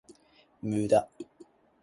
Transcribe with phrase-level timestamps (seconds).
[0.63, 1.07] 無駄